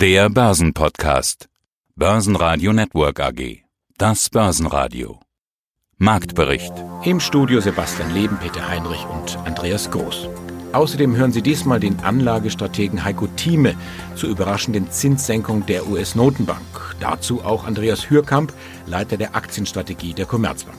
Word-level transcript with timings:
Der 0.00 0.30
Börsenpodcast. 0.30 1.50
Börsenradio 1.94 2.72
Network 2.72 3.20
AG. 3.20 3.64
Das 3.98 4.30
Börsenradio. 4.30 5.20
Marktbericht. 5.98 6.72
Im 7.04 7.20
Studio 7.20 7.60
Sebastian 7.60 8.14
Leben, 8.14 8.38
Peter 8.38 8.66
Heinrich 8.66 9.04
und 9.04 9.36
Andreas 9.44 9.90
Groß. 9.90 10.30
Außerdem 10.72 11.16
hören 11.16 11.32
Sie 11.32 11.42
diesmal 11.42 11.80
den 11.80 12.00
Anlagestrategen 12.00 13.04
Heiko 13.04 13.26
Thieme 13.26 13.74
zur 14.14 14.30
überraschenden 14.30 14.90
Zinssenkung 14.90 15.66
der 15.66 15.86
US-Notenbank. 15.86 16.96
Dazu 17.00 17.42
auch 17.44 17.64
Andreas 17.66 18.08
Hürkamp, 18.08 18.54
Leiter 18.86 19.18
der 19.18 19.36
Aktienstrategie 19.36 20.14
der 20.14 20.24
Commerzbank. 20.24 20.78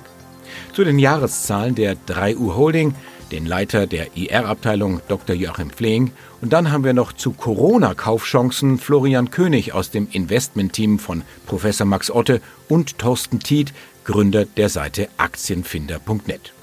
Zu 0.73 0.83
den 0.83 0.97
Jahreszahlen 0.97 1.75
der 1.75 1.95
3U 1.95 2.55
Holding, 2.55 2.95
den 3.31 3.45
Leiter 3.45 3.87
der 3.87 4.15
IR-Abteilung 4.15 5.01
Dr. 5.07 5.35
Joachim 5.35 5.69
Flehing 5.69 6.11
und 6.41 6.53
dann 6.53 6.71
haben 6.71 6.83
wir 6.83 6.93
noch 6.93 7.13
zu 7.13 7.31
Corona-Kaufchancen 7.31 8.77
Florian 8.77 9.31
König 9.31 9.73
aus 9.73 9.89
dem 9.91 10.07
Investmentteam 10.11 10.99
von 10.99 11.23
Professor 11.45 11.85
Max 11.85 12.11
Otte 12.11 12.41
und 12.67 12.97
Thorsten 12.97 13.39
Tied, 13.39 13.73
Gründer 14.03 14.45
der 14.45 14.69
Seite 14.69 15.07
Aktienfinder.net. 15.17 16.53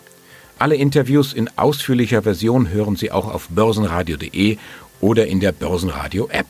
Alle 0.58 0.74
Interviews 0.74 1.32
in 1.32 1.48
ausführlicher 1.56 2.22
Version 2.22 2.70
hören 2.70 2.96
Sie 2.96 3.12
auch 3.12 3.32
auf 3.32 3.48
börsenradio.de 3.48 4.58
oder 5.00 5.26
in 5.26 5.40
der 5.40 5.52
Börsenradio-App. 5.52 6.46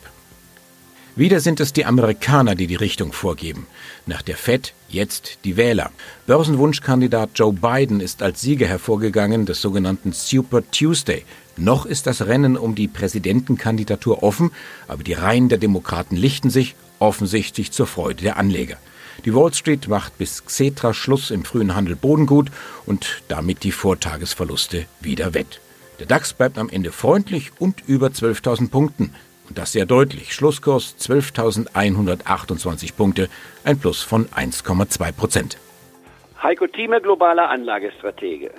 Wieder 1.19 1.41
sind 1.41 1.59
es 1.59 1.73
die 1.73 1.85
Amerikaner, 1.85 2.55
die 2.55 2.69
die 2.69 2.77
Richtung 2.77 3.13
vorgeben. 3.13 3.67
Nach 4.07 4.23
der 4.23 4.37
Fed 4.37 4.73
jetzt 4.89 5.39
die 5.43 5.57
Wähler. 5.57 5.91
Börsenwunschkandidat 6.29 7.31
Joe 7.35 7.53
Biden 7.53 7.99
ist 7.99 8.23
als 8.23 8.41
Sieger 8.41 8.69
hervorgegangen 8.69 9.45
des 9.45 9.61
sogenannten 9.61 10.13
Super 10.13 10.63
Tuesday. 10.71 11.25
Noch 11.57 11.87
ist 11.87 12.07
das 12.07 12.27
Rennen 12.27 12.57
um 12.57 12.77
die 12.77 12.87
Präsidentenkandidatur 12.87 14.23
offen, 14.23 14.53
aber 14.87 15.03
die 15.03 15.15
Reihen 15.15 15.49
der 15.49 15.59
Demokraten 15.59 16.15
lichten 16.15 16.51
sich, 16.51 16.77
offensichtlich 17.01 17.73
zur 17.73 17.89
Freude 17.89 18.23
der 18.23 18.37
Anleger. 18.37 18.77
Die 19.25 19.35
Wall 19.35 19.53
Street 19.53 19.89
macht 19.89 20.19
bis 20.19 20.45
Xetra 20.45 20.95
Schluss 20.95 21.33
im 21.33 21.45
frühen 21.45 21.75
Handel 21.75 21.97
Bodengut 21.97 22.53
und 22.87 23.23
damit 23.27 23.65
die 23.65 23.73
Vortagesverluste 23.73 24.87
wieder 25.01 25.35
wett. 25.35 25.61
Der 25.99 26.07
DAX 26.07 26.33
bleibt 26.33 26.59
am 26.59 26.69
Ende 26.69 26.93
freundlich 26.93 27.51
und 27.59 27.83
über 27.89 28.07
12.000 28.07 28.71
Punkten. 28.71 29.13
Und 29.49 29.57
das 29.57 29.73
sehr 29.73 29.87
deutlich. 29.87 30.35
Schlusskurs 30.35 30.95
12.128 31.01 32.95
Punkte, 32.95 33.29
ein 33.65 33.79
Plus 33.79 34.03
von 34.03 34.27
1,2 34.27 35.13
Prozent. 35.13 35.59
Heiko 36.43 36.67
Thieme, 36.67 37.01
globaler 37.01 37.49
Anlagestratege. 37.49 38.51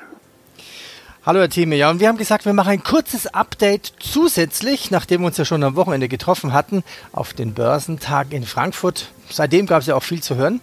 Hallo 1.25 1.41
Herr 1.41 1.49
Thieme, 1.49 1.75
ja, 1.75 1.89
und 1.89 1.99
wir 1.99 2.07
haben 2.07 2.17
gesagt, 2.17 2.45
wir 2.45 2.53
machen 2.53 2.69
ein 2.69 2.83
kurzes 2.83 3.27
Update 3.27 3.93
zusätzlich, 3.99 4.89
nachdem 4.89 5.21
wir 5.21 5.27
uns 5.27 5.37
ja 5.37 5.45
schon 5.45 5.63
am 5.63 5.75
Wochenende 5.75 6.07
getroffen 6.07 6.53
hatten, 6.53 6.83
auf 7.11 7.33
den 7.33 7.53
Börsentag 7.53 8.31
in 8.31 8.43
Frankfurt. 8.43 9.11
Seitdem 9.29 9.67
gab 9.67 9.81
es 9.81 9.87
ja 9.87 9.95
auch 9.95 10.03
viel 10.03 10.23
zu 10.23 10.37
hören. 10.37 10.61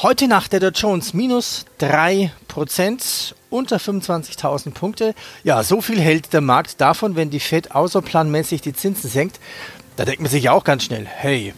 Heute 0.00 0.28
Nacht 0.28 0.52
der 0.52 0.60
Dow 0.60 0.70
Jones 0.72 1.12
minus 1.12 1.66
3%, 1.80 3.34
unter 3.50 3.78
25.000 3.78 4.72
Punkte. 4.72 5.12
Ja, 5.42 5.64
so 5.64 5.80
viel 5.80 5.98
hält 5.98 6.32
der 6.32 6.40
Markt 6.40 6.80
davon, 6.80 7.16
wenn 7.16 7.30
die 7.30 7.40
Fed 7.40 7.74
außerplanmäßig 7.74 8.60
die 8.60 8.72
Zinsen 8.72 9.10
senkt. 9.10 9.40
Da 9.96 10.04
denkt 10.04 10.20
man 10.20 10.30
sich 10.30 10.50
auch 10.50 10.62
ganz 10.62 10.84
schnell, 10.84 11.04
hey, 11.04 11.52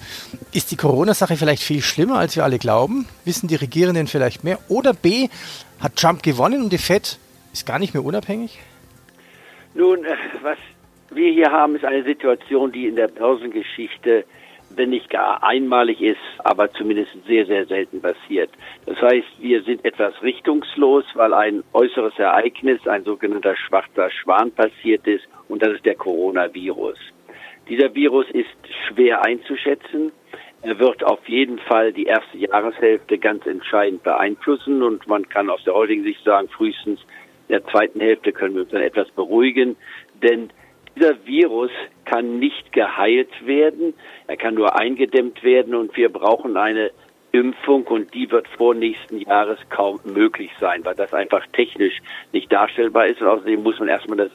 ist 0.55 0.71
die 0.71 0.77
Corona-Sache 0.77 1.37
vielleicht 1.37 1.63
viel 1.63 1.83
schlimmer, 1.83 2.17
als 2.19 2.35
wir 2.35 2.43
alle 2.43 2.59
glauben? 2.59 3.07
Wissen 3.27 3.47
die 3.47 3.57
Regierenden 3.57 4.07
vielleicht 4.07 4.43
mehr? 4.43 4.59
Oder 4.69 4.95
B, 4.95 5.29
hat 5.79 5.97
Trump 5.97 6.23
gewonnen 6.23 6.63
und 6.63 6.73
die 6.73 6.79
Fed 6.79 7.19
ist 7.53 7.67
gar 7.67 7.79
nicht 7.79 7.93
mehr 7.93 8.03
unabhängig? 8.03 8.59
Nun, 9.75 10.03
äh, 10.03 10.17
was 10.41 10.57
wir 11.11 11.31
hier 11.31 11.53
haben, 11.53 11.77
ist 11.77 11.85
eine 11.85 12.05
Situation, 12.05 12.73
die 12.73 12.87
in 12.87 12.97
der 12.97 13.09
Börsengeschichte 13.09 14.25
wenn 14.77 14.91
nicht 14.91 15.11
gar 15.11 15.43
einmalig 15.43 16.01
ist, 16.01 16.21
aber 16.39 16.71
zumindest 16.73 17.11
sehr, 17.27 17.47
sehr 17.47 17.67
selten 17.67 18.01
passiert. 18.01 18.51
Das 18.87 19.01
heißt, 19.01 19.27
wir 19.41 19.63
sind 19.63 19.85
etwas 19.85 20.15
richtungslos, 20.23 21.05
weil 21.15 21.35
ein 21.35 21.63
äußeres 21.73 22.19
Ereignis, 22.19 22.87
ein 22.87 23.05
sogenannter 23.05 23.57
schwarzer 23.57 24.11
Schwan 24.11 24.53
passiert 24.53 25.07
ist 25.07 25.27
und 25.49 25.63
das 25.63 25.75
ist 25.75 25.85
der 25.85 25.97
Coronavirus. 25.97 26.99
Dieser 27.69 27.95
Virus 27.95 28.27
ist 28.31 28.49
schwer 28.89 29.25
einzuschätzen. 29.25 30.13
Er 30.63 30.79
wird 30.79 31.05
auf 31.05 31.27
jeden 31.29 31.59
Fall 31.59 31.93
die 31.93 32.05
erste 32.05 32.39
Jahreshälfte 32.39 33.19
ganz 33.19 33.47
entscheidend 33.47 34.03
beeinflussen 34.03 34.83
und 34.83 35.07
man 35.07 35.29
kann 35.29 35.51
aus 35.51 35.65
der 35.65 35.75
heutigen 35.75 36.03
Sicht 36.03 36.23
sagen, 36.25 36.49
frühestens 36.49 37.01
in 37.49 37.55
der 37.55 37.67
zweiten 37.67 38.01
Hälfte 38.01 38.33
können 38.33 38.55
wir 38.55 38.63
uns 38.63 38.71
dann 38.71 38.83
etwas 38.83 39.11
beruhigen, 39.11 39.77
denn 40.23 40.51
dieser 41.01 41.25
Virus 41.25 41.71
kann 42.05 42.39
nicht 42.39 42.73
geheilt 42.73 43.47
werden, 43.47 43.95
er 44.27 44.37
kann 44.37 44.55
nur 44.55 44.79
eingedämmt 44.79 45.43
werden 45.43 45.75
und 45.75 45.97
wir 45.97 46.11
brauchen 46.11 46.57
eine 46.57 46.91
Impfung 47.33 47.85
und 47.85 48.13
die 48.13 48.31
wird 48.31 48.49
vor 48.49 48.75
nächsten 48.75 49.19
Jahres 49.19 49.59
kaum 49.71 50.01
möglich 50.05 50.51
sein, 50.59 50.85
weil 50.85 50.97
das 50.97 51.15
einfach 51.15 51.47
technisch 51.53 51.99
nicht 52.33 52.53
darstellbar 52.53 53.07
ist 53.07 53.21
und 53.21 53.29
außerdem 53.29 53.63
muss 53.63 53.79
man 53.79 53.89
erstmal 53.89 54.19
das, 54.19 54.31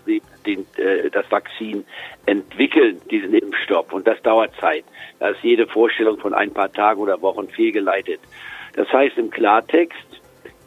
den, 0.45 0.65
äh, 0.77 1.09
das 1.11 1.29
Vakzin 1.29 1.85
entwickeln, 2.25 3.01
diesen 3.11 3.33
Impfstoff 3.33 3.91
und 3.91 4.07
das 4.07 4.21
dauert 4.21 4.55
Zeit. 4.59 4.85
Da 5.19 5.29
ist 5.29 5.43
jede 5.43 5.67
Vorstellung 5.67 6.17
von 6.17 6.33
ein 6.33 6.51
paar 6.51 6.71
Tagen 6.71 7.01
oder 7.01 7.21
Wochen 7.21 7.49
fehlgeleitet. 7.49 8.21
Das 8.75 8.91
heißt 8.91 9.17
im 9.17 9.29
Klartext, 9.29 10.21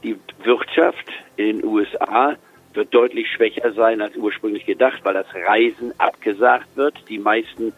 die 0.04 0.16
Wirtschaft 0.44 1.10
in 1.36 1.60
den 1.60 1.64
USA 1.64 2.36
wird 2.74 2.94
deutlich 2.94 3.28
schwächer 3.30 3.72
sein 3.72 4.00
als 4.00 4.16
ursprünglich 4.16 4.66
gedacht, 4.66 5.00
weil 5.04 5.14
das 5.14 5.26
Reisen 5.34 5.92
abgesagt 5.98 6.76
wird. 6.76 6.94
Die 7.08 7.18
meisten 7.18 7.72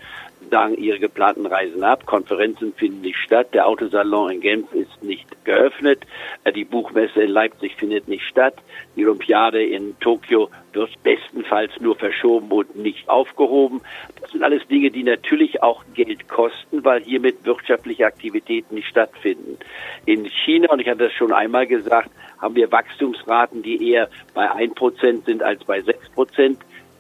sagen 0.51 0.77
ihre 0.77 0.99
geplanten 0.99 1.47
Reisen 1.47 1.83
ab. 1.83 2.07
Konferenzen 2.07 2.73
finden 2.75 3.03
nicht 3.03 3.19
statt. 3.19 3.49
Der 3.53 3.67
Autosalon 3.67 4.31
in 4.31 4.41
Genf 4.41 4.73
ist 4.73 5.03
nicht 5.03 5.45
geöffnet. 5.45 6.07
Äh, 6.45 6.53
die 6.53 6.65
Buchmesse 6.65 7.23
in 7.23 7.31
Leipzig 7.31 7.77
findet 7.77 8.09
nicht 8.09 8.25
statt. 8.25 8.55
Die 8.97 9.05
Olympiade 9.05 9.63
in 9.63 9.99
Tokio 10.01 10.51
wird 10.73 11.03
bestenfalls 11.03 11.73
nur 11.81 11.97
verschoben 11.97 12.51
und 12.51 12.77
nicht 12.77 13.09
aufgehoben. 13.09 13.81
Das 14.21 14.31
sind 14.31 14.43
alles 14.43 14.67
Dinge, 14.69 14.91
die 14.91 15.03
natürlich 15.03 15.63
auch 15.63 15.85
Geld 15.95 16.29
kosten, 16.29 16.85
weil 16.85 17.03
hiermit 17.03 17.45
wirtschaftliche 17.45 18.07
Aktivitäten 18.07 18.77
nicht 18.77 18.89
stattfinden. 18.89 19.59
In 20.07 20.27
China, 20.27 20.71
und 20.71 20.81
ich 20.81 20.89
hatte 20.89 21.05
das 21.05 21.13
schon 21.13 21.33
einmal 21.33 21.67
gesagt, 21.67 22.11
haben 22.41 22.55
wir 22.55 22.73
Wachstumsraten, 22.73 23.63
die 23.63 23.91
eher 23.91 24.09
bei 24.35 24.51
ein 24.51 24.75
Prozent 24.75 25.27
sind 25.27 25.43
als 25.43 25.65
bei 25.65 25.81
sechs 25.81 26.09
Prozent. 26.11 26.59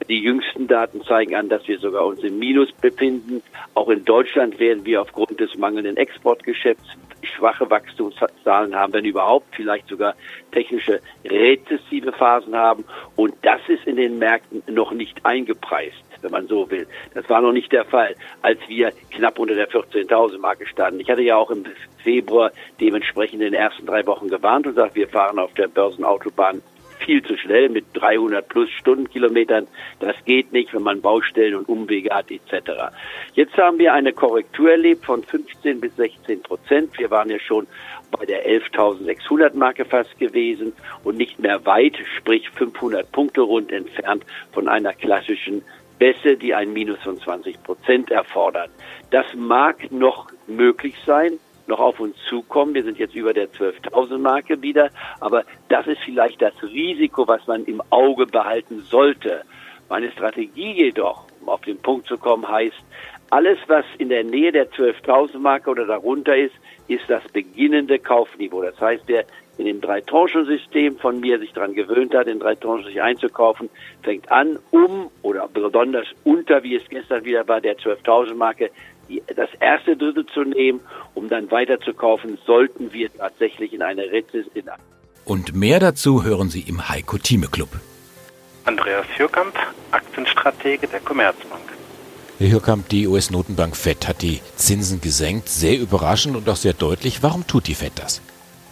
Die 0.08 0.20
jüngsten 0.20 0.66
Daten 0.66 1.02
zeigen 1.04 1.34
an, 1.34 1.48
dass 1.48 1.66
wir 1.68 1.78
sogar 1.78 2.06
uns 2.06 2.22
im 2.22 2.38
Minus 2.38 2.72
befinden. 2.72 3.42
Auch 3.74 3.88
in 3.88 4.04
Deutschland 4.04 4.58
werden 4.58 4.84
wir 4.84 5.02
aufgrund 5.02 5.38
des 5.38 5.56
mangelnden 5.56 5.96
Exportgeschäfts 5.96 6.96
schwache 7.22 7.68
Wachstumszahlen 7.70 8.74
haben, 8.74 8.92
wenn 8.92 9.04
überhaupt 9.04 9.54
vielleicht 9.54 9.88
sogar 9.88 10.14
technische 10.52 11.00
rezessive 11.24 12.12
Phasen 12.12 12.54
haben. 12.54 12.84
Und 13.16 13.34
das 13.42 13.60
ist 13.68 13.86
in 13.86 13.96
den 13.96 14.18
Märkten 14.18 14.62
noch 14.72 14.92
nicht 14.92 15.24
eingepreist, 15.24 16.02
wenn 16.22 16.30
man 16.30 16.46
so 16.46 16.70
will. 16.70 16.86
Das 17.14 17.28
war 17.28 17.40
noch 17.40 17.52
nicht 17.52 17.72
der 17.72 17.84
Fall, 17.84 18.14
als 18.42 18.58
wir 18.68 18.92
knapp 19.10 19.38
unter 19.38 19.54
der 19.54 19.68
14.000 19.68 20.38
Marke 20.38 20.66
standen. 20.66 21.00
Ich 21.00 21.10
hatte 21.10 21.22
ja 21.22 21.36
auch 21.36 21.50
im 21.50 21.64
Februar 22.02 22.52
dementsprechend 22.80 23.42
in 23.42 23.52
den 23.52 23.54
ersten 23.54 23.86
drei 23.86 24.06
Wochen 24.06 24.28
gewarnt 24.28 24.66
und 24.66 24.74
gesagt, 24.74 24.94
wir 24.94 25.08
fahren 25.08 25.38
auf 25.38 25.52
der 25.54 25.68
Börsenautobahn 25.68 26.62
viel 27.04 27.22
zu 27.22 27.36
schnell 27.36 27.68
mit 27.68 27.84
300 27.94 28.48
plus 28.48 28.70
Stundenkilometern. 28.70 29.66
Das 29.98 30.16
geht 30.24 30.52
nicht, 30.52 30.72
wenn 30.74 30.82
man 30.82 31.00
Baustellen 31.00 31.54
und 31.54 31.68
Umwege 31.68 32.14
hat 32.14 32.30
etc. 32.30 32.92
Jetzt 33.34 33.56
haben 33.56 33.78
wir 33.78 33.92
eine 33.92 34.12
Korrektur 34.12 34.70
erlebt 34.70 35.04
von 35.04 35.22
15 35.22 35.80
bis 35.80 35.94
16 35.96 36.42
Prozent. 36.42 36.98
Wir 36.98 37.10
waren 37.10 37.30
ja 37.30 37.38
schon 37.38 37.66
bei 38.10 38.26
der 38.26 38.46
11.600 38.46 39.56
Marke 39.56 39.84
fast 39.84 40.18
gewesen 40.18 40.72
und 41.04 41.16
nicht 41.16 41.38
mehr 41.38 41.64
weit, 41.66 41.96
sprich 42.16 42.48
500 42.50 43.10
Punkte 43.12 43.42
rund 43.42 43.72
entfernt 43.72 44.24
von 44.52 44.68
einer 44.68 44.92
klassischen 44.92 45.62
Bässe, 45.98 46.36
die 46.36 46.54
ein 46.54 46.72
Minus 46.72 46.98
von 47.00 47.18
20 47.18 47.62
Prozent 47.62 48.10
erfordert. 48.10 48.70
Das 49.10 49.26
mag 49.34 49.92
noch 49.92 50.30
möglich 50.46 50.94
sein, 51.04 51.38
noch 51.70 51.80
auf 51.80 52.00
uns 52.00 52.16
zukommen. 52.28 52.74
Wir 52.74 52.84
sind 52.84 52.98
jetzt 52.98 53.14
über 53.14 53.32
der 53.32 53.50
12.000 53.50 54.18
Marke 54.18 54.60
wieder, 54.60 54.90
aber 55.20 55.44
das 55.68 55.86
ist 55.86 56.00
vielleicht 56.04 56.42
das 56.42 56.52
Risiko, 56.62 57.26
was 57.26 57.46
man 57.46 57.64
im 57.64 57.80
Auge 57.90 58.26
behalten 58.26 58.82
sollte. 58.82 59.42
Meine 59.88 60.10
Strategie 60.12 60.72
jedoch, 60.72 61.24
um 61.40 61.48
auf 61.48 61.62
den 61.62 61.78
Punkt 61.78 62.06
zu 62.06 62.18
kommen, 62.18 62.46
heißt, 62.46 62.76
alles, 63.30 63.58
was 63.68 63.84
in 63.98 64.08
der 64.08 64.24
Nähe 64.24 64.52
der 64.52 64.70
12.000 64.70 65.38
Marke 65.38 65.70
oder 65.70 65.86
darunter 65.86 66.36
ist, 66.36 66.54
ist 66.88 67.08
das 67.08 67.22
beginnende 67.32 68.00
Kaufniveau. 68.00 68.62
Das 68.62 68.80
heißt, 68.80 69.04
wer 69.06 69.24
in 69.56 69.66
dem 69.66 69.80
Drei-Tranchen-System 69.80 70.96
von 70.98 71.20
mir 71.20 71.38
sich 71.38 71.52
daran 71.52 71.74
gewöhnt 71.74 72.14
hat, 72.14 72.26
in 72.26 72.40
drei 72.40 72.54
Tranchen 72.54 72.86
sich 72.86 73.00
einzukaufen, 73.00 73.68
fängt 74.02 74.32
an, 74.32 74.58
um 74.70 75.10
oder 75.22 75.48
besonders 75.52 76.06
unter, 76.24 76.62
wie 76.62 76.76
es 76.76 76.88
gestern 76.88 77.24
wieder 77.24 77.46
war, 77.46 77.60
der 77.60 77.76
12.000 77.76 78.34
Marke, 78.34 78.70
das 79.34 79.48
erste 79.60 79.96
Drittel 79.96 80.26
zu 80.26 80.44
nehmen, 80.44 80.80
um 81.14 81.28
dann 81.28 81.50
weiter 81.50 81.80
zu 81.80 81.94
kaufen, 81.94 82.38
sollten 82.46 82.92
wir 82.92 83.12
tatsächlich 83.12 83.72
in 83.72 83.82
eine 83.82 84.02
Rezession. 84.02 84.70
Und 85.24 85.54
mehr 85.54 85.80
dazu 85.80 86.24
hören 86.24 86.48
Sie 86.48 86.62
im 86.62 86.88
Heiko 86.88 87.18
Thieme 87.18 87.46
Club. 87.46 87.68
Andreas 88.64 89.06
Jürkamp, 89.18 89.54
Aktienstratege 89.90 90.86
der 90.86 91.00
Commerzbank. 91.00 91.62
Herr 92.38 92.50
Hürkamp, 92.50 92.88
die 92.88 93.06
US-Notenbank 93.06 93.76
FED 93.76 94.08
hat 94.08 94.22
die 94.22 94.40
Zinsen 94.56 95.00
gesenkt, 95.00 95.48
sehr 95.48 95.78
überraschend 95.78 96.36
und 96.36 96.48
auch 96.48 96.56
sehr 96.56 96.72
deutlich. 96.72 97.22
Warum 97.22 97.46
tut 97.46 97.66
die 97.66 97.74
FED 97.74 97.92
das? 97.96 98.22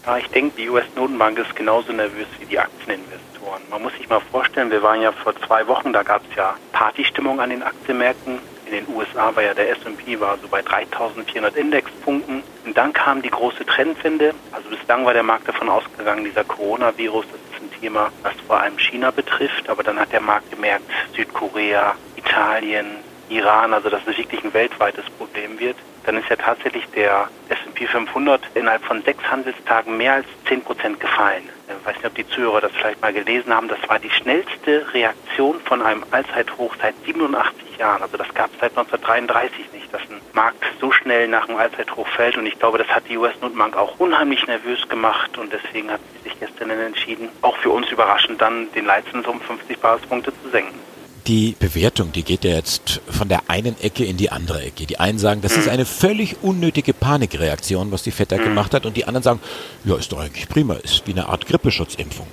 Ja, 0.06 0.16
ich 0.16 0.26
denke, 0.28 0.56
die 0.56 0.70
US-Notenbank 0.70 1.38
ist 1.38 1.54
genauso 1.54 1.92
nervös 1.92 2.26
wie 2.40 2.46
die 2.46 2.58
Aktieninvestoren. 2.58 3.60
Man 3.70 3.82
muss 3.82 3.92
sich 3.92 4.08
mal 4.08 4.20
vorstellen, 4.32 4.70
wir 4.70 4.82
waren 4.82 5.02
ja 5.02 5.12
vor 5.12 5.34
zwei 5.46 5.66
Wochen, 5.66 5.92
da 5.92 6.02
gab 6.02 6.22
es 6.30 6.36
ja 6.36 6.56
Partystimmung 6.72 7.40
an 7.40 7.50
den 7.50 7.62
Aktienmärkten. 7.62 8.38
In 8.70 8.84
den 8.84 8.94
USA 8.94 9.34
war 9.34 9.42
ja 9.42 9.54
der 9.54 9.70
S&P 9.70 10.20
war 10.20 10.36
so 10.42 10.46
bei 10.46 10.60
3.400 10.60 11.54
Indexpunkten. 11.54 12.42
Und 12.66 12.76
dann 12.76 12.92
kam 12.92 13.22
die 13.22 13.30
große 13.30 13.64
Trendwende. 13.64 14.34
Also 14.52 14.68
bislang 14.68 15.06
war 15.06 15.14
der 15.14 15.22
Markt 15.22 15.48
davon 15.48 15.70
ausgegangen, 15.70 16.24
dieser 16.24 16.44
Coronavirus, 16.44 17.24
das 17.32 17.40
ist 17.40 17.62
ein 17.62 17.80
Thema, 17.80 18.12
was 18.22 18.34
vor 18.46 18.60
allem 18.60 18.78
China 18.78 19.10
betrifft. 19.10 19.70
Aber 19.70 19.82
dann 19.82 19.98
hat 19.98 20.12
der 20.12 20.20
Markt 20.20 20.50
gemerkt, 20.50 20.84
Südkorea, 21.16 21.94
Italien, 22.16 22.96
Iran, 23.30 23.72
also 23.72 23.88
dass 23.88 24.02
es 24.06 24.18
wirklich 24.18 24.44
ein 24.44 24.52
weltweites 24.52 25.04
Problem 25.16 25.58
wird, 25.58 25.76
dann 26.04 26.18
ist 26.18 26.28
ja 26.28 26.36
tatsächlich 26.36 26.84
der 26.94 27.28
S&P 27.48 27.86
500 27.86 28.42
innerhalb 28.54 28.84
von 28.84 29.02
sechs 29.02 29.22
Handelstagen 29.24 29.96
mehr 29.96 30.14
als 30.14 30.26
10 30.46 30.62
Prozent 30.62 31.00
gefallen. 31.00 31.48
Ich 31.88 31.94
weiß 31.94 32.02
nicht, 32.02 32.06
ob 32.06 32.14
die 32.16 32.28
Zuhörer 32.28 32.60
das 32.60 32.72
vielleicht 32.72 33.00
mal 33.00 33.14
gelesen 33.14 33.54
haben. 33.54 33.66
Das 33.66 33.78
war 33.88 33.98
die 33.98 34.10
schnellste 34.10 34.84
Reaktion 34.92 35.58
von 35.60 35.80
einem 35.80 36.04
Allzeithoch 36.10 36.74
seit 36.78 36.94
87 37.06 37.78
Jahren. 37.78 38.02
Also 38.02 38.18
das 38.18 38.28
gab 38.34 38.52
es 38.52 38.60
seit 38.60 38.76
1933 38.76 39.72
nicht, 39.72 39.94
dass 39.94 40.02
ein 40.02 40.20
Markt 40.34 40.62
so 40.82 40.92
schnell 40.92 41.28
nach 41.28 41.48
einem 41.48 41.56
Allzeithoch 41.56 42.06
fällt. 42.08 42.36
Und 42.36 42.44
ich 42.44 42.58
glaube, 42.58 42.76
das 42.76 42.88
hat 42.88 43.04
die 43.08 43.16
US-Notenbank 43.16 43.74
auch 43.74 43.98
unheimlich 43.98 44.46
nervös 44.46 44.86
gemacht. 44.90 45.38
Und 45.38 45.50
deswegen 45.50 45.90
hat 45.90 46.00
sie 46.12 46.28
sich 46.28 46.38
gestern 46.38 46.68
entschieden, 46.68 47.30
auch 47.40 47.56
für 47.56 47.70
uns 47.70 47.90
überraschend 47.90 48.38
dann 48.42 48.70
den 48.72 48.84
Leitzins 48.84 49.26
um 49.26 49.40
50 49.40 49.78
Basispunkte 49.78 50.30
zu 50.42 50.50
senken 50.50 50.87
die 51.28 51.54
Bewertung, 51.58 52.10
die 52.12 52.24
geht 52.24 52.42
ja 52.42 52.52
jetzt 52.52 53.02
von 53.10 53.28
der 53.28 53.42
einen 53.48 53.76
Ecke 53.80 54.04
in 54.04 54.16
die 54.16 54.30
andere 54.30 54.62
Ecke. 54.62 54.86
Die 54.86 54.98
einen 54.98 55.18
sagen, 55.18 55.42
das 55.42 55.56
ist 55.56 55.66
mhm. 55.66 55.72
eine 55.72 55.84
völlig 55.84 56.42
unnötige 56.42 56.94
Panikreaktion, 56.94 57.92
was 57.92 58.02
die 58.02 58.10
FED 58.10 58.32
da 58.32 58.36
mhm. 58.38 58.44
gemacht 58.44 58.74
hat, 58.74 58.86
und 58.86 58.96
die 58.96 59.04
anderen 59.04 59.22
sagen, 59.22 59.40
ja, 59.84 59.96
ist 59.96 60.10
doch 60.10 60.20
eigentlich 60.20 60.48
prima, 60.48 60.74
ist 60.74 61.06
wie 61.06 61.12
eine 61.12 61.28
Art 61.28 61.46
Grippeschutzimpfung. 61.46 62.26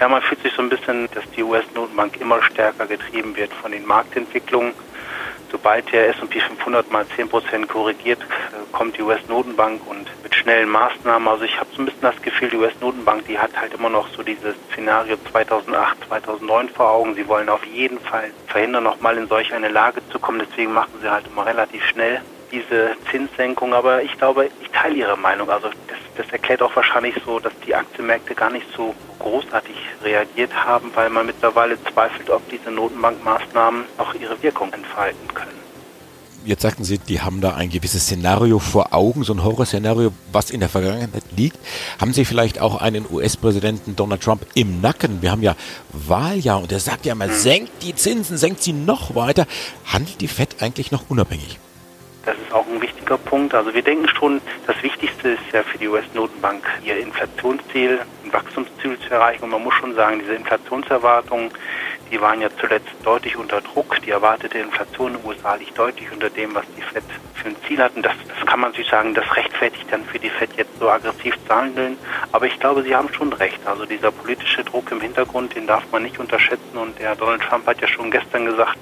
Ja, 0.00 0.08
man 0.08 0.22
fühlt 0.22 0.42
sich 0.42 0.52
so 0.54 0.62
ein 0.62 0.70
bisschen, 0.70 1.08
dass 1.14 1.24
die 1.36 1.42
US-Notenbank 1.42 2.20
immer 2.20 2.42
stärker 2.42 2.86
getrieben 2.86 3.36
wird 3.36 3.52
von 3.52 3.70
den 3.70 3.86
Marktentwicklungen 3.86 4.72
sobald 5.52 5.92
der 5.92 6.08
S&P 6.08 6.40
500 6.40 6.90
mal 6.90 7.04
10% 7.16 7.66
korrigiert, 7.66 8.20
äh, 8.20 8.72
kommt 8.72 8.96
die 8.96 9.02
US-Notenbank 9.02 9.86
und 9.86 10.08
mit 10.32 10.40
schnellen 10.40 10.70
Maßnahmen. 10.70 11.28
Also 11.28 11.44
ich 11.44 11.60
habe 11.60 11.68
so 11.76 11.82
ein 11.82 11.84
bisschen 11.84 12.00
das 12.00 12.20
Gefühl, 12.22 12.48
die 12.48 12.56
US-Notenbank, 12.56 13.26
die 13.26 13.38
hat 13.38 13.50
halt 13.54 13.74
immer 13.74 13.90
noch 13.90 14.08
so 14.16 14.22
dieses 14.22 14.54
Szenario 14.70 15.16
2008, 15.30 16.04
2009 16.08 16.68
vor 16.70 16.90
Augen. 16.90 17.14
Sie 17.14 17.28
wollen 17.28 17.50
auf 17.50 17.64
jeden 17.66 18.00
Fall 18.00 18.30
verhindern, 18.46 18.84
nochmal 18.84 19.18
in 19.18 19.28
solch 19.28 19.52
eine 19.52 19.68
Lage 19.68 20.00
zu 20.10 20.18
kommen. 20.18 20.42
Deswegen 20.48 20.72
machen 20.72 20.92
sie 21.02 21.10
halt 21.10 21.26
immer 21.26 21.44
relativ 21.44 21.84
schnell 21.84 22.22
diese 22.50 22.96
Zinssenkung. 23.10 23.74
Aber 23.74 24.02
ich 24.02 24.16
glaube, 24.16 24.48
ich 24.62 24.70
teile 24.70 24.94
Ihre 24.94 25.18
Meinung. 25.18 25.50
Also 25.50 25.68
das, 25.68 25.98
das 26.16 26.32
erklärt 26.32 26.62
auch 26.62 26.74
wahrscheinlich 26.74 27.14
so, 27.26 27.38
dass 27.38 27.52
die 27.66 27.74
Aktienmärkte 27.74 28.34
gar 28.34 28.50
nicht 28.50 28.66
so 28.74 28.94
großartig 29.18 29.76
reagiert 30.02 30.54
haben, 30.54 30.90
weil 30.94 31.10
man 31.10 31.26
mittlerweile 31.26 31.76
zweifelt, 31.92 32.30
ob 32.30 32.48
diese 32.48 32.70
Notenbankmaßnahmen 32.70 33.84
auch 33.98 34.14
ihre 34.14 34.42
Wirkung 34.42 34.72
entfalten 34.72 35.28
können. 35.34 35.71
Jetzt 36.44 36.62
sagten 36.62 36.82
Sie, 36.82 36.98
die 36.98 37.20
haben 37.20 37.40
da 37.40 37.54
ein 37.54 37.70
gewisses 37.70 38.02
Szenario 38.02 38.58
vor 38.58 38.92
Augen, 38.92 39.22
so 39.22 39.32
ein 39.32 39.44
Horrorszenario, 39.44 40.12
was 40.32 40.50
in 40.50 40.58
der 40.58 40.68
Vergangenheit 40.68 41.22
liegt. 41.36 41.56
Haben 42.00 42.12
Sie 42.12 42.24
vielleicht 42.24 42.60
auch 42.60 42.80
einen 42.80 43.06
US-Präsidenten 43.08 43.94
Donald 43.94 44.22
Trump 44.22 44.44
im 44.54 44.80
Nacken? 44.80 45.22
Wir 45.22 45.30
haben 45.30 45.42
ja 45.42 45.54
Wahljahr 45.92 46.60
und 46.60 46.72
er 46.72 46.80
sagt 46.80 47.06
ja 47.06 47.14
hm. 47.14 47.30
senkt 47.30 47.82
die 47.82 47.94
Zinsen, 47.94 48.38
senkt 48.38 48.62
sie 48.62 48.72
noch 48.72 49.14
weiter. 49.14 49.46
Handelt 49.86 50.20
die 50.20 50.26
FED 50.26 50.56
eigentlich 50.60 50.90
noch 50.90 51.08
unabhängig? 51.08 51.58
Das 52.24 52.36
ist 52.36 52.52
auch 52.52 52.66
ein 52.66 52.80
wichtiger 52.80 53.18
Punkt. 53.18 53.54
Also 53.54 53.72
wir 53.72 53.82
denken 53.82 54.08
schon, 54.08 54.40
das 54.66 54.80
Wichtigste 54.82 55.30
ist 55.30 55.42
ja 55.52 55.62
für 55.62 55.78
die 55.78 55.88
US-Notenbank 55.88 56.64
ihr 56.84 56.98
Inflationsziel, 56.98 58.00
ein 58.24 58.32
Wachstumsziel 58.32 58.98
zu 58.98 59.14
erreichen. 59.14 59.44
Und 59.44 59.50
man 59.50 59.62
muss 59.62 59.74
schon 59.74 59.94
sagen, 59.94 60.20
diese 60.20 60.34
Inflationserwartungen, 60.34 61.50
die 62.12 62.20
waren 62.20 62.42
ja 62.42 62.48
zuletzt 62.60 62.90
deutlich 63.04 63.36
unter 63.36 63.62
Druck. 63.62 63.96
Die 64.04 64.10
erwartete 64.10 64.58
Inflation 64.58 65.14
in 65.14 65.20
den 65.20 65.26
USA 65.26 65.54
liegt 65.54 65.78
deutlich 65.78 66.12
unter 66.12 66.28
dem, 66.28 66.54
was 66.54 66.64
die 66.76 66.82
FED 66.82 67.02
für 67.32 67.48
ein 67.48 67.56
Ziel 67.66 67.78
hatten. 67.78 68.02
Das, 68.02 68.12
das 68.28 68.46
kann 68.46 68.60
man 68.60 68.74
sich 68.74 68.86
sagen, 68.86 69.14
das 69.14 69.24
rechtfertigt 69.34 69.86
dann 69.90 70.04
für 70.04 70.18
die 70.18 70.28
FED 70.28 70.50
jetzt 70.58 70.78
so 70.78 70.90
aggressiv 70.90 71.34
zu 71.48 71.54
handeln. 71.54 71.96
Aber 72.30 72.46
ich 72.46 72.60
glaube, 72.60 72.82
Sie 72.82 72.94
haben 72.94 73.08
schon 73.14 73.32
recht. 73.32 73.58
Also 73.64 73.86
dieser 73.86 74.12
politische 74.12 74.62
Druck 74.62 74.92
im 74.92 75.00
Hintergrund, 75.00 75.54
den 75.54 75.66
darf 75.66 75.84
man 75.90 76.02
nicht 76.02 76.18
unterschätzen. 76.18 76.76
Und 76.76 76.98
der 76.98 77.16
Donald 77.16 77.40
Trump 77.40 77.66
hat 77.66 77.80
ja 77.80 77.88
schon 77.88 78.10
gestern 78.10 78.44
gesagt, 78.44 78.76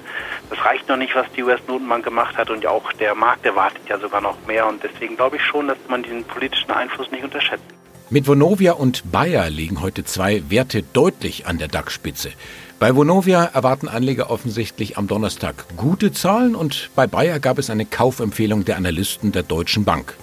das 0.49 0.65
reicht 0.65 0.89
noch 0.89 0.97
nicht, 0.97 1.15
was 1.15 1.31
die 1.31 1.43
US-Notenbank 1.43 2.03
gemacht 2.03 2.35
hat. 2.35 2.49
Und 2.49 2.65
auch 2.65 2.91
der 2.93 3.15
Markt 3.15 3.45
erwartet 3.45 3.83
ja 3.87 3.97
sogar 3.97 4.19
noch 4.19 4.35
mehr. 4.45 4.67
Und 4.67 4.83
deswegen 4.83 5.15
glaube 5.15 5.37
ich 5.37 5.45
schon, 5.45 5.69
dass 5.69 5.77
man 5.87 6.03
diesen 6.03 6.25
politischen 6.25 6.71
Einfluss 6.71 7.09
nicht 7.11 7.23
unterschätzt. 7.23 7.63
Mit 8.09 8.27
Vonovia 8.27 8.73
und 8.73 9.09
Bayer 9.09 9.49
liegen 9.49 9.81
heute 9.81 10.03
zwei 10.03 10.43
Werte 10.49 10.83
deutlich 10.83 11.47
an 11.47 11.59
der 11.59 11.69
DAX-Spitze. 11.69 12.33
Bei 12.81 12.95
Vonovia 12.95 13.43
erwarten 13.43 13.87
Anleger 13.87 14.31
offensichtlich 14.31 14.97
am 14.97 15.05
Donnerstag 15.05 15.65
gute 15.77 16.11
Zahlen 16.13 16.55
und 16.55 16.89
bei 16.95 17.05
Bayer 17.05 17.39
gab 17.39 17.59
es 17.59 17.69
eine 17.69 17.85
Kaufempfehlung 17.85 18.65
der 18.65 18.75
Analysten 18.75 19.31
der 19.31 19.43
Deutschen 19.43 19.83
Bank. 19.83 20.15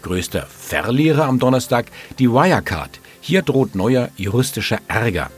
Größter 0.00 0.46
Verlierer 0.46 1.26
am 1.26 1.38
Donnerstag 1.38 1.88
die 2.18 2.30
Wirecard. 2.30 3.00
Hier 3.20 3.42
droht 3.42 3.74
neuer 3.74 4.08
juristischer 4.16 4.78
Ärger. 4.88 5.30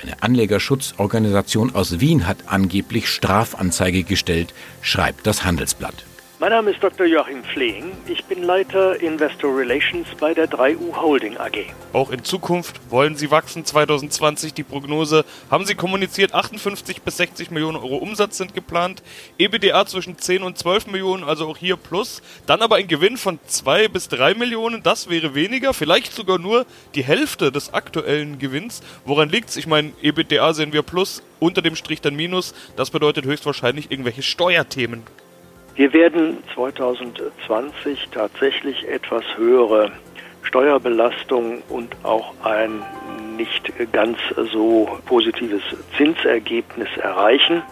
Eine 0.00 0.22
Anlegerschutzorganisation 0.22 1.74
aus 1.74 1.98
Wien 1.98 2.28
hat 2.28 2.36
angeblich 2.46 3.08
Strafanzeige 3.08 4.04
gestellt, 4.04 4.54
schreibt 4.82 5.26
das 5.26 5.44
Handelsblatt. 5.44 6.04
Mein 6.40 6.52
Name 6.52 6.70
ist 6.70 6.82
Dr. 6.82 7.04
Joachim 7.04 7.44
Flehing. 7.44 7.92
Ich 8.06 8.24
bin 8.24 8.42
Leiter 8.42 8.98
Investor 8.98 9.54
Relations 9.54 10.08
bei 10.18 10.32
der 10.32 10.48
3U 10.48 10.96
Holding 10.96 11.36
AG. 11.36 11.66
Auch 11.92 12.10
in 12.10 12.24
Zukunft 12.24 12.80
wollen 12.88 13.14
Sie 13.14 13.30
wachsen. 13.30 13.66
2020 13.66 14.54
die 14.54 14.62
Prognose 14.62 15.26
haben 15.50 15.66
Sie 15.66 15.74
kommuniziert. 15.74 16.32
58 16.32 17.02
bis 17.02 17.18
60 17.18 17.50
Millionen 17.50 17.76
Euro 17.76 17.96
Umsatz 17.98 18.38
sind 18.38 18.54
geplant. 18.54 19.02
EBDA 19.36 19.84
zwischen 19.84 20.16
10 20.16 20.42
und 20.42 20.56
12 20.56 20.86
Millionen, 20.86 21.24
also 21.24 21.46
auch 21.46 21.58
hier 21.58 21.76
plus. 21.76 22.22
Dann 22.46 22.62
aber 22.62 22.76
ein 22.76 22.88
Gewinn 22.88 23.18
von 23.18 23.38
2 23.46 23.88
bis 23.88 24.08
3 24.08 24.32
Millionen. 24.32 24.82
Das 24.82 25.10
wäre 25.10 25.34
weniger. 25.34 25.74
Vielleicht 25.74 26.14
sogar 26.14 26.38
nur 26.38 26.64
die 26.94 27.04
Hälfte 27.04 27.52
des 27.52 27.74
aktuellen 27.74 28.38
Gewinns. 28.38 28.80
Woran 29.04 29.28
liegt 29.28 29.50
es? 29.50 29.58
Ich 29.58 29.66
meine, 29.66 29.92
EBDA 30.00 30.54
sehen 30.54 30.72
wir 30.72 30.84
plus, 30.84 31.22
unter 31.38 31.60
dem 31.60 31.76
Strich 31.76 32.00
dann 32.00 32.16
minus. 32.16 32.54
Das 32.76 32.88
bedeutet 32.88 33.26
höchstwahrscheinlich 33.26 33.90
irgendwelche 33.90 34.22
Steuerthemen. 34.22 35.02
Wir 35.80 35.94
werden 35.94 36.36
2020 36.54 38.08
tatsächlich 38.12 38.86
etwas 38.86 39.24
höhere 39.38 39.90
Steuerbelastung 40.42 41.62
und 41.70 41.96
auch 42.02 42.34
ein 42.44 42.82
nicht 43.38 43.72
ganz 43.90 44.18
so 44.52 44.98
positives 45.06 45.62
Zinsergebnis 45.96 46.88
erreichen. 46.98 47.62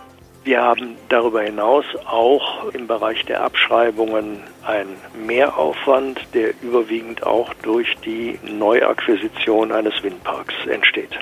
Wir 0.43 0.63
haben 0.63 0.97
darüber 1.11 1.43
hinaus 1.43 1.85
auch 2.07 2.73
im 2.73 2.87
Bereich 2.87 3.27
der 3.27 3.43
Abschreibungen 3.43 4.41
einen 4.65 4.97
Mehraufwand, 5.27 6.19
der 6.33 6.55
überwiegend 6.63 7.27
auch 7.27 7.53
durch 7.63 7.95
die 8.07 8.39
Neuakquisition 8.43 9.71
eines 9.71 10.03
Windparks 10.03 10.55
entsteht. 10.67 11.19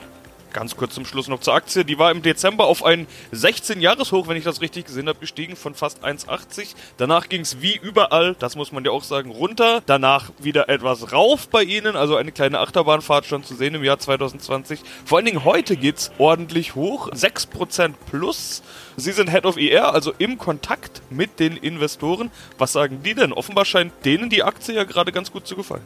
Ganz 0.57 0.75
kurz 0.75 0.95
zum 0.95 1.05
Schluss 1.05 1.29
noch 1.29 1.41
zur 1.41 1.53
Aktie. 1.53 1.85
Die 1.85 1.99
war 1.99 2.11
im 2.11 2.23
Dezember 2.23 2.65
auf 2.65 2.83
ein 2.83 3.07
16-Jahres-Hoch, 3.31 4.27
wenn 4.27 4.39
ich 4.39 4.45
das 4.45 4.63
richtig 4.63 4.87
gesehen 4.87 5.07
habe, 5.07 5.19
gestiegen 5.19 5.55
von 5.55 5.75
fast 5.75 6.03
1,80. 6.03 6.75
Danach 6.97 7.29
ging 7.29 7.43
es 7.43 7.61
wie 7.61 7.77
überall, 7.77 8.35
das 8.39 8.57
muss 8.57 8.73
man 8.73 8.83
ja 8.83 8.91
auch 8.91 9.03
sagen, 9.03 9.31
runter. 9.31 9.83
Danach 9.85 10.31
wieder 10.39 10.71
etwas 10.71 11.13
rauf 11.13 11.49
bei 11.49 11.63
Ihnen, 11.63 11.95
also 11.95 12.17
eine 12.17 12.33
kleine 12.33 12.59
Achterbahnfahrt 12.59 13.27
schon 13.27 13.45
zu 13.45 13.55
sehen 13.55 13.75
im 13.75 13.85
Jahr 13.85 13.99
2020. 13.99 14.81
Vor 15.05 15.19
allen 15.19 15.27
Dingen 15.27 15.45
heute 15.45 15.77
geht 15.77 15.99
es 15.99 16.11
ordentlich 16.17 16.75
hoch, 16.75 17.11
6% 17.11 17.93
plus. 18.11 18.63
Sie 18.97 19.13
sind 19.13 19.31
Head 19.31 19.45
of 19.45 19.59
ER, 19.59 19.93
also 19.93 20.15
im 20.17 20.39
Kontakt 20.39 21.03
mit 21.11 21.39
den 21.39 21.59
Investoren. 21.59 22.31
Was 22.57 22.73
sagen 22.73 23.03
die 23.05 23.15
denn? 23.15 23.35
Offenbar 23.35 23.67
scheint 23.67 23.93
denen 24.07 24.31
die 24.31 24.43
Aktie 24.43 24.75
ja 24.75 24.85
gerade 24.85 25.13
ganz 25.13 25.31
gut 25.31 25.47
zu 25.47 25.55
gefallen. 25.55 25.85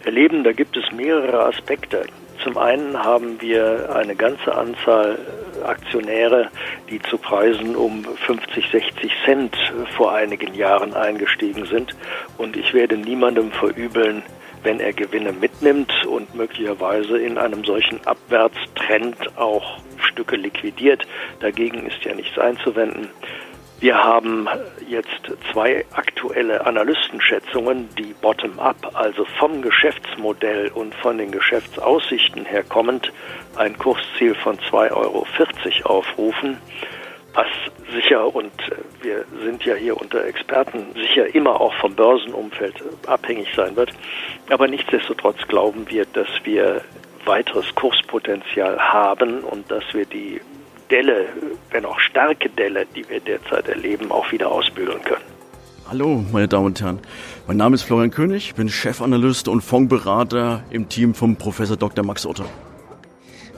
Herr 0.00 0.12
Leben, 0.12 0.44
da 0.44 0.52
gibt 0.52 0.78
es 0.78 0.84
mehrere 0.96 1.44
Aspekte. 1.44 2.06
Zum 2.42 2.56
einen 2.56 3.02
haben 3.02 3.40
wir 3.40 3.94
eine 3.94 4.14
ganze 4.14 4.54
Anzahl 4.54 5.18
Aktionäre, 5.64 6.50
die 6.88 7.00
zu 7.02 7.18
Preisen 7.18 7.74
um 7.74 8.04
50, 8.04 8.70
60 8.70 9.12
Cent 9.24 9.56
vor 9.96 10.12
einigen 10.12 10.54
Jahren 10.54 10.94
eingestiegen 10.94 11.66
sind. 11.66 11.96
Und 12.36 12.56
ich 12.56 12.72
werde 12.74 12.96
niemandem 12.96 13.50
verübeln, 13.50 14.22
wenn 14.62 14.80
er 14.80 14.92
Gewinne 14.92 15.32
mitnimmt 15.32 16.06
und 16.06 16.34
möglicherweise 16.34 17.18
in 17.18 17.38
einem 17.38 17.64
solchen 17.64 18.04
Abwärtstrend 18.06 19.36
auch 19.36 19.78
Stücke 20.00 20.36
liquidiert. 20.36 21.06
Dagegen 21.40 21.86
ist 21.86 22.04
ja 22.04 22.14
nichts 22.14 22.38
einzuwenden. 22.38 23.08
Wir 23.80 24.02
haben 24.02 24.48
jetzt 24.88 25.22
zwei 25.52 25.84
aktuelle 25.92 26.66
Analystenschätzungen, 26.66 27.88
die 27.96 28.12
bottom-up, 28.20 28.90
also 28.94 29.24
vom 29.38 29.62
Geschäftsmodell 29.62 30.72
und 30.74 30.96
von 30.96 31.16
den 31.16 31.30
Geschäftsaussichten 31.30 32.44
her 32.44 32.64
kommend, 32.64 33.12
ein 33.54 33.78
Kursziel 33.78 34.34
von 34.34 34.58
2,40 34.58 34.90
Euro 34.96 35.26
aufrufen. 35.84 36.58
Was 37.34 37.46
sicher, 37.94 38.34
und 38.34 38.50
wir 39.00 39.24
sind 39.44 39.64
ja 39.64 39.76
hier 39.76 39.96
unter 39.96 40.24
Experten, 40.24 40.86
sicher 40.94 41.32
immer 41.32 41.60
auch 41.60 41.74
vom 41.74 41.94
Börsenumfeld 41.94 42.82
abhängig 43.06 43.46
sein 43.54 43.76
wird. 43.76 43.92
Aber 44.50 44.66
nichtsdestotrotz 44.66 45.46
glauben 45.46 45.88
wir, 45.88 46.04
dass 46.04 46.28
wir 46.42 46.80
weiteres 47.24 47.72
Kurspotenzial 47.76 48.76
haben 48.80 49.44
und 49.44 49.70
dass 49.70 49.84
wir 49.92 50.04
die 50.04 50.40
Delle, 50.90 51.26
wenn 51.70 51.84
auch 51.84 51.98
starke 52.00 52.48
Delle, 52.48 52.86
die 52.94 53.08
wir 53.08 53.20
derzeit 53.20 53.68
erleben, 53.68 54.10
auch 54.10 54.30
wieder 54.32 54.50
ausbügeln 54.50 55.02
können. 55.02 55.24
Hallo, 55.88 56.24
meine 56.32 56.48
Damen 56.48 56.66
und 56.66 56.80
Herren. 56.80 56.98
Mein 57.46 57.56
Name 57.56 57.74
ist 57.74 57.82
Florian 57.82 58.10
König, 58.10 58.54
bin 58.54 58.68
Chefanalyst 58.68 59.48
und 59.48 59.62
Fondsberater 59.62 60.62
im 60.70 60.88
Team 60.88 61.14
vom 61.14 61.36
Professor 61.36 61.76
Dr. 61.76 62.04
Max 62.04 62.26
Otter. 62.26 62.46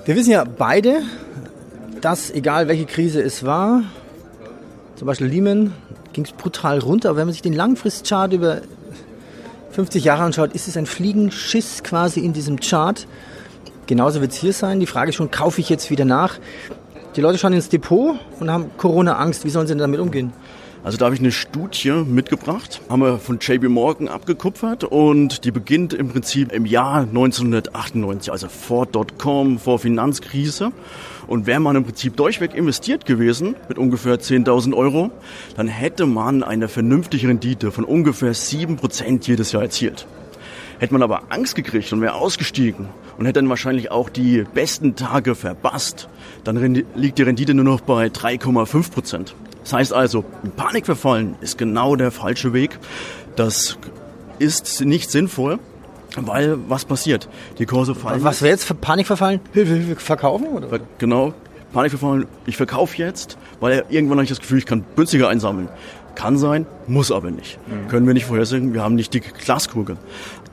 Wir 0.05 0.17
wissen 0.17 0.31
ja 0.31 0.45
beide, 0.45 1.03
dass 2.01 2.31
egal 2.31 2.69
welche 2.69 2.87
Krise 2.87 3.21
es 3.21 3.45
war, 3.45 3.83
zum 4.97 5.07
Beispiel 5.07 5.29
Lehman, 5.29 5.73
ging 6.13 6.25
es 6.25 6.33
brutal 6.33 6.79
runter. 6.79 7.11
Aber 7.11 7.19
wenn 7.19 7.27
man 7.27 7.33
sich 7.33 7.43
den 7.43 7.55
Langfristchart 7.55 8.33
über 8.33 8.61
50 9.73 10.05
Jahre 10.05 10.23
anschaut, 10.23 10.53
ist 10.53 10.69
es 10.69 10.77
ein 10.77 10.87
Fliegenschiss 10.87 11.83
quasi 11.83 12.21
in 12.21 12.33
diesem 12.33 12.61
Chart. 12.61 13.07
Genauso 13.87 14.21
wird 14.21 14.33
es 14.33 14.39
hier 14.39 14.53
sein. 14.53 14.79
Die 14.79 14.87
Frage 14.87 15.11
ist 15.11 15.17
schon, 15.17 15.31
kaufe 15.31 15.61
ich 15.61 15.69
jetzt 15.69 15.91
wieder 15.91 16.05
nach? 16.05 16.39
Die 17.17 17.21
Leute 17.21 17.39
schauen 17.39 17.53
ins 17.53 17.69
Depot 17.69 18.17
und 18.39 18.51
haben 18.53 18.71
Corona-Angst. 18.77 19.45
Wie 19.45 19.51
sollen 19.51 19.67
sie 19.67 19.73
denn 19.73 19.81
damit 19.81 19.99
umgehen? 19.99 20.33
Also 20.85 20.97
da 20.97 21.07
habe 21.07 21.15
ich 21.15 21.21
eine 21.21 21.33
Studie 21.33 21.91
mitgebracht, 21.91 22.81
haben 22.89 23.03
wir 23.03 23.19
von 23.19 23.39
JP 23.39 23.69
Morgan 23.69 24.09
abgekupfert 24.09 24.85
und 24.85 25.45
die 25.45 25.51
beginnt 25.51 25.93
im 25.93 26.09
Prinzip 26.09 26.53
im 26.53 26.65
Jahr 26.65 27.01
1998, 27.01 28.33
also 28.33 28.49
vor 28.49 28.87
Dotcom, 28.87 29.59
vor 29.59 29.79
Finanzkrise. 29.79 30.71
Und 31.27 31.47
wäre 31.47 31.61
man 31.61 31.77
im 31.77 31.85
Prinzip 31.85 32.17
durchweg 32.17 32.55
investiert 32.55 33.05
gewesen 33.05 33.57
mit 33.69 33.77
ungefähr 33.77 34.21
10.000 34.21 34.75
Euro, 34.75 35.11
dann 35.57 35.69
hätte 35.69 36.07
man 36.07 36.43
eine 36.43 36.69
vernünftige 36.69 37.29
Rendite 37.29 37.73
von 37.73 37.85
ungefähr 37.85 38.35
7% 38.35 39.27
jedes 39.27 39.53
Jahr 39.53 39.63
erzielt. 39.63 40.07
Hätte 40.81 40.95
man 40.95 41.03
aber 41.03 41.25
Angst 41.29 41.55
gekriegt 41.55 41.93
und 41.93 42.01
wäre 42.01 42.15
ausgestiegen 42.15 42.89
und 43.19 43.27
hätte 43.27 43.39
dann 43.39 43.51
wahrscheinlich 43.51 43.91
auch 43.91 44.09
die 44.09 44.45
besten 44.55 44.97
Tage 44.97 45.35
verbasst, 45.35 46.09
dann 46.43 46.85
liegt 46.95 47.19
die 47.19 47.23
Rendite 47.23 47.53
nur 47.53 47.67
noch 47.67 47.83
bei 47.83 48.07
3,5 48.07 48.91
Prozent. 48.91 49.35
Das 49.63 49.75
heißt 49.75 49.93
also, 49.93 50.25
Panik 50.57 50.87
verfallen 50.87 51.35
ist 51.43 51.59
genau 51.59 51.97
der 51.97 52.11
falsche 52.11 52.55
Weg. 52.55 52.79
Das 53.37 53.77
ist 54.39 54.81
nicht 54.81 55.11
sinnvoll, 55.11 55.59
weil 56.17 56.57
was 56.69 56.87
passiert? 56.87 57.29
Die 57.59 57.67
Kurse 57.67 57.95
fallen. 57.95 58.25
Was 58.25 58.41
wäre 58.41 58.53
jetzt 58.53 58.65
für 58.65 58.75
Panik 58.75 59.07
verfallen? 59.07 59.41
Hilfe, 59.53 59.75
Hilfe, 59.75 59.97
verkaufen? 59.97 60.47
Oder? 60.47 60.81
Genau, 60.97 61.35
Panik 61.75 61.91
verfallen. 61.91 62.27
Ich 62.47 62.57
verkaufe 62.57 62.97
jetzt, 62.97 63.37
weil 63.61 63.85
irgendwann 63.91 64.17
habe 64.17 64.25
ich 64.25 64.31
das 64.31 64.41
Gefühl, 64.41 64.57
ich 64.57 64.67
kann 64.67 64.87
günstiger 64.97 65.29
einsammeln. 65.29 65.69
Kann 66.17 66.37
sein, 66.37 66.67
muss 66.89 67.13
aber 67.13 67.31
nicht. 67.31 67.59
Mhm. 67.69 67.89
Können 67.89 68.07
wir 68.07 68.15
nicht 68.15 68.27
vorhersehen, 68.27 68.75
wir 68.75 68.83
haben 68.83 68.95
nicht 68.95 69.15
die 69.15 69.21
Glaskugel. 69.21 69.97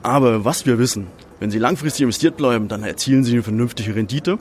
Aber 0.02 0.44
was 0.44 0.66
wir 0.66 0.78
wissen, 0.78 1.06
wenn 1.40 1.50
Sie 1.50 1.58
langfristig 1.58 2.02
investiert 2.02 2.36
bleiben, 2.36 2.68
dann 2.68 2.82
erzielen 2.82 3.24
Sie 3.24 3.32
eine 3.32 3.42
vernünftige 3.42 3.94
Rendite. 3.94 4.38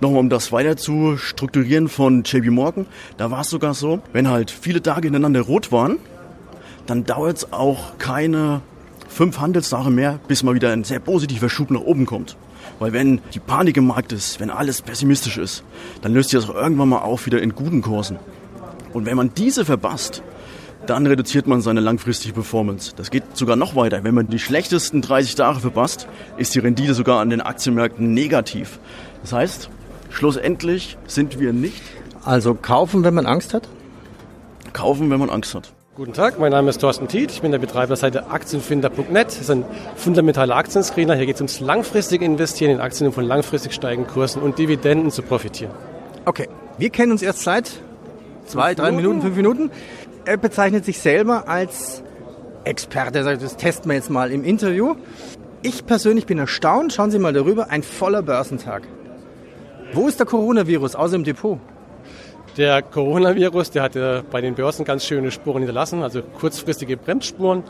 Nochmal, 0.00 0.20
um 0.20 0.30
das 0.30 0.50
weiter 0.50 0.76
zu 0.76 1.16
strukturieren 1.18 1.88
von 1.88 2.22
JP 2.24 2.50
Morgan, 2.50 2.86
da 3.18 3.30
war 3.30 3.42
es 3.42 3.50
sogar 3.50 3.74
so, 3.74 4.00
wenn 4.12 4.28
halt 4.28 4.50
viele 4.50 4.82
Tage 4.82 5.08
ineinander 5.08 5.42
rot 5.42 5.72
waren, 5.72 5.98
dann 6.86 7.04
dauert 7.04 7.36
es 7.36 7.52
auch 7.52 7.98
keine 7.98 8.62
fünf 9.08 9.40
Handelstage 9.40 9.90
mehr, 9.90 10.18
bis 10.26 10.42
mal 10.42 10.54
wieder 10.54 10.72
ein 10.72 10.84
sehr 10.84 11.00
positiver 11.00 11.50
Schub 11.50 11.70
nach 11.70 11.82
oben 11.82 12.06
kommt. 12.06 12.36
Weil 12.78 12.92
wenn 12.92 13.20
die 13.34 13.40
Panik 13.40 13.76
im 13.76 13.88
Markt 13.88 14.12
ist, 14.12 14.40
wenn 14.40 14.50
alles 14.50 14.80
pessimistisch 14.80 15.36
ist, 15.36 15.64
dann 16.00 16.14
löst 16.14 16.30
sich 16.30 16.40
das 16.40 16.48
auch 16.48 16.54
irgendwann 16.54 16.88
mal 16.88 17.00
auf 17.00 17.26
wieder 17.26 17.42
in 17.42 17.54
guten 17.54 17.82
Kursen. 17.82 18.18
Und 18.92 19.06
wenn 19.06 19.16
man 19.16 19.34
diese 19.34 19.64
verbasst, 19.64 20.22
dann 20.86 21.06
reduziert 21.06 21.46
man 21.46 21.60
seine 21.60 21.80
langfristige 21.80 22.34
Performance. 22.34 22.92
Das 22.96 23.10
geht 23.10 23.36
sogar 23.36 23.56
noch 23.56 23.76
weiter. 23.76 24.04
Wenn 24.04 24.14
man 24.14 24.28
die 24.28 24.38
schlechtesten 24.38 25.02
30 25.02 25.34
Tage 25.34 25.60
verpasst, 25.60 26.08
ist 26.36 26.54
die 26.54 26.58
Rendite 26.58 26.94
sogar 26.94 27.20
an 27.20 27.30
den 27.30 27.40
Aktienmärkten 27.40 28.12
negativ. 28.14 28.78
Das 29.22 29.32
heißt, 29.32 29.70
Schlussendlich 30.10 30.98
sind 31.06 31.38
wir 31.38 31.52
nicht. 31.52 31.82
Also 32.24 32.54
kaufen, 32.54 33.04
wenn 33.04 33.14
man 33.14 33.26
Angst 33.26 33.54
hat? 33.54 33.68
Kaufen, 34.72 35.10
wenn 35.10 35.18
man 35.18 35.30
Angst 35.30 35.54
hat. 35.54 35.72
Guten 35.94 36.12
Tag, 36.12 36.38
mein 36.38 36.52
Name 36.52 36.70
ist 36.70 36.80
Thorsten 36.80 37.08
Tiet. 37.08 37.30
Ich 37.30 37.42
bin 37.42 37.52
der 37.52 37.58
Betreiber 37.58 37.88
der 37.88 37.96
Seite 37.96 38.30
Aktienfinder.net. 38.30 39.26
Das 39.26 39.40
ist 39.40 39.50
ein 39.50 39.64
fundamentaler 39.96 40.56
Aktienscreener. 40.56 41.14
Hier 41.14 41.26
geht 41.26 41.36
es 41.36 41.40
ums 41.40 41.60
langfristige 41.60 42.24
Investieren 42.24 42.72
in 42.72 42.80
Aktien, 42.80 43.06
um 43.06 43.12
von 43.12 43.24
langfristig 43.24 43.72
steigenden 43.72 44.12
Kursen 44.12 44.42
und 44.42 44.58
Dividenden 44.58 45.10
zu 45.10 45.22
profitieren. 45.22 45.72
Okay, 46.24 46.48
wir 46.78 46.90
kennen 46.90 47.12
uns 47.12 47.22
erst 47.22 47.42
seit 47.42 47.70
zwei, 48.46 48.74
drei 48.74 48.92
Minuten, 48.92 49.22
fünf 49.22 49.36
Minuten. 49.36 49.70
Er 50.24 50.36
bezeichnet 50.36 50.84
sich 50.84 50.98
selber 50.98 51.48
als 51.48 52.02
Experte. 52.64 53.20
Er 53.20 53.36
das 53.36 53.56
testen 53.56 53.90
wir 53.90 53.96
jetzt 53.96 54.10
mal 54.10 54.30
im 54.30 54.44
Interview. 54.44 54.94
Ich 55.62 55.86
persönlich 55.86 56.26
bin 56.26 56.38
erstaunt. 56.38 56.92
Schauen 56.92 57.10
Sie 57.10 57.18
mal 57.18 57.32
darüber. 57.32 57.70
Ein 57.70 57.82
voller 57.82 58.22
Börsentag. 58.22 58.82
Wo 59.92 60.08
ist 60.08 60.20
der 60.20 60.26
Coronavirus 60.26 60.94
außer 60.94 61.16
im 61.16 61.24
Depot? 61.24 61.58
Der 62.56 62.82
Coronavirus, 62.82 63.70
der 63.70 63.82
hat 63.82 64.30
bei 64.30 64.40
den 64.40 64.54
Börsen 64.54 64.84
ganz 64.84 65.04
schöne 65.04 65.30
Spuren 65.30 65.58
hinterlassen, 65.58 66.02
also 66.02 66.20
kurzfristige 66.22 66.96
Bremsspuren. 66.96 67.62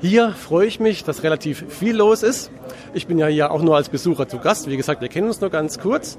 Hier 0.00 0.30
freue 0.30 0.66
ich 0.66 0.78
mich, 0.78 1.02
dass 1.04 1.24
relativ 1.24 1.64
viel 1.68 1.96
los 1.96 2.22
ist. 2.22 2.50
Ich 2.94 3.06
bin 3.06 3.18
ja 3.18 3.26
hier 3.26 3.50
auch 3.50 3.62
nur 3.62 3.76
als 3.76 3.88
Besucher 3.88 4.28
zu 4.28 4.38
Gast. 4.38 4.68
Wie 4.70 4.76
gesagt, 4.76 5.00
wir 5.00 5.08
kennen 5.08 5.26
uns 5.26 5.40
nur 5.40 5.50
ganz 5.50 5.78
kurz. 5.78 6.18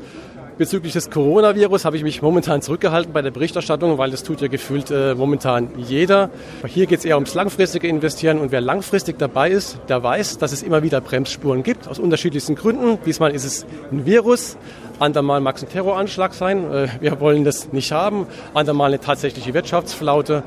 Bezüglich 0.59 0.91
des 0.91 1.09
Coronavirus 1.09 1.85
habe 1.85 1.95
ich 1.95 2.03
mich 2.03 2.21
momentan 2.21 2.61
zurückgehalten 2.61 3.13
bei 3.13 3.21
der 3.21 3.31
Berichterstattung, 3.31 3.97
weil 3.97 4.11
das 4.11 4.23
tut 4.23 4.41
ja 4.41 4.49
gefühlt 4.49 4.91
äh, 4.91 5.15
momentan 5.15 5.69
jeder. 5.77 6.31
Hier 6.67 6.85
geht 6.85 6.99
es 6.99 7.05
eher 7.05 7.15
ums 7.15 7.33
langfristige 7.33 7.87
Investieren 7.87 8.39
und 8.39 8.51
wer 8.51 8.59
langfristig 8.59 9.17
dabei 9.17 9.51
ist, 9.51 9.79
der 9.87 10.03
weiß, 10.03 10.37
dass 10.37 10.51
es 10.51 10.61
immer 10.61 10.83
wieder 10.83 10.99
Bremsspuren 10.99 11.63
gibt, 11.63 11.87
aus 11.87 11.97
unterschiedlichsten 11.97 12.55
Gründen. 12.55 12.97
Diesmal 13.05 13.31
ist 13.31 13.45
es 13.45 13.65
ein 13.89 14.05
Virus, 14.05 14.57
andermal 14.99 15.39
mag 15.39 15.55
es 15.55 15.63
ein 15.63 15.69
Terroranschlag 15.69 16.33
sein. 16.33 16.69
Äh, 16.69 16.89
wir 16.99 17.21
wollen 17.21 17.45
das 17.45 17.71
nicht 17.71 17.93
haben. 17.93 18.27
Andermal 18.53 18.89
eine 18.89 18.99
tatsächliche 18.99 19.53
Wirtschaftsflaute. 19.53 20.43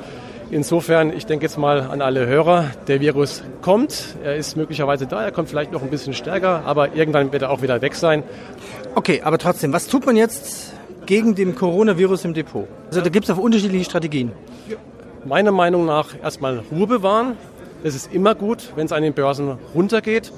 Insofern, 0.52 1.16
ich 1.16 1.24
denke 1.24 1.46
jetzt 1.46 1.56
mal 1.56 1.80
an 1.80 2.02
alle 2.02 2.26
Hörer, 2.26 2.66
der 2.86 3.00
Virus 3.00 3.42
kommt, 3.62 4.16
er 4.22 4.36
ist 4.36 4.54
möglicherweise 4.54 5.06
da, 5.06 5.24
er 5.24 5.32
kommt 5.32 5.48
vielleicht 5.48 5.72
noch 5.72 5.80
ein 5.80 5.88
bisschen 5.88 6.12
stärker, 6.12 6.64
aber 6.66 6.94
irgendwann 6.94 7.32
wird 7.32 7.40
er 7.40 7.50
auch 7.50 7.62
wieder 7.62 7.80
weg 7.80 7.94
sein. 7.94 8.22
Okay, 8.94 9.22
aber 9.24 9.38
trotzdem, 9.38 9.72
was 9.72 9.86
tut 9.86 10.04
man 10.04 10.14
jetzt 10.14 10.74
gegen 11.06 11.34
den 11.34 11.54
Coronavirus 11.54 12.26
im 12.26 12.34
Depot? 12.34 12.68
Also 12.88 13.00
da 13.00 13.08
gibt 13.08 13.24
es 13.24 13.30
auch 13.30 13.38
unterschiedliche 13.38 13.86
Strategien. 13.86 14.32
Meiner 15.24 15.52
Meinung 15.52 15.86
nach 15.86 16.08
erstmal 16.22 16.62
Ruhe 16.70 16.86
bewahren. 16.86 17.38
Es 17.82 17.94
ist 17.94 18.12
immer 18.12 18.34
gut, 18.34 18.72
wenn 18.76 18.84
es 18.84 18.92
an 18.92 19.02
den 19.02 19.14
Börsen 19.14 19.56
runtergeht. 19.74 20.32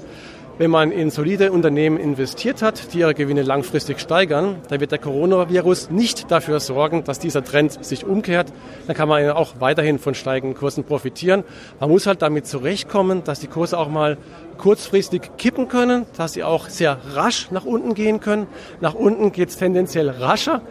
Wenn 0.57 0.71
man 0.71 0.93
in 0.93 1.09
solide 1.09 1.51
Unternehmen 1.51 1.97
investiert 1.97 2.61
hat, 2.61 2.93
die 2.93 2.99
ihre 2.99 3.13
Gewinne 3.13 3.41
langfristig 3.41 3.99
steigern, 3.99 4.55
dann 4.69 4.79
wird 4.79 4.93
der 4.93 4.99
Coronavirus 4.99 5.89
nicht 5.89 6.31
dafür 6.31 6.61
sorgen, 6.61 7.03
dass 7.03 7.19
dieser 7.19 7.43
Trend 7.43 7.83
sich 7.83 8.05
umkehrt. 8.05 8.53
Dann 8.87 8.95
kann 8.95 9.09
man 9.09 9.31
auch 9.31 9.55
weiterhin 9.59 9.99
von 9.99 10.15
steigenden 10.15 10.57
Kursen 10.57 10.85
profitieren. 10.85 11.43
Man 11.81 11.89
muss 11.89 12.07
halt 12.07 12.21
damit 12.21 12.47
zurechtkommen, 12.47 13.25
dass 13.25 13.41
die 13.41 13.47
Kurse 13.47 13.77
auch 13.77 13.89
mal 13.89 14.17
kurzfristig 14.57 15.31
kippen 15.37 15.67
können, 15.67 16.05
dass 16.15 16.31
sie 16.31 16.45
auch 16.45 16.69
sehr 16.69 16.99
rasch 17.13 17.51
nach 17.51 17.65
unten 17.65 17.93
gehen 17.93 18.21
können. 18.21 18.47
Nach 18.79 18.93
unten 18.93 19.33
geht 19.33 19.49
es 19.49 19.57
tendenziell 19.57 20.09
rascher. 20.09 20.61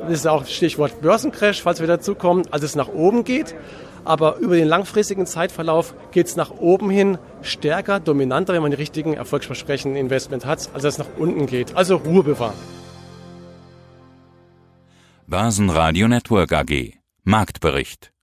Das 0.00 0.12
ist 0.12 0.26
auch 0.26 0.46
Stichwort 0.46 1.02
Börsencrash, 1.02 1.60
falls 1.60 1.80
wir 1.80 1.86
dazu 1.86 2.14
kommen, 2.14 2.44
als 2.50 2.62
es 2.62 2.76
nach 2.76 2.88
oben 2.88 3.24
geht 3.24 3.54
aber 4.04 4.36
über 4.36 4.56
den 4.56 4.68
langfristigen 4.68 5.26
Zeitverlauf 5.26 5.94
geht 6.12 6.26
es 6.26 6.36
nach 6.36 6.50
oben 6.50 6.90
hin 6.90 7.18
stärker, 7.42 8.00
dominanter, 8.00 8.54
wenn 8.54 8.62
man 8.62 8.70
die 8.70 8.76
richtigen 8.76 9.14
erfolgsversprechenden 9.14 9.98
Investment 9.98 10.44
hat, 10.46 10.70
als 10.74 10.84
es 10.84 10.98
nach 10.98 11.08
unten 11.18 11.46
geht. 11.46 11.76
Also 11.76 11.96
Ruhe 11.96 12.22
bewahren. 12.22 12.54
Börsenradio 15.26 16.06
Network 16.06 16.52
AG 16.52 16.94
Marktbericht 17.24 18.13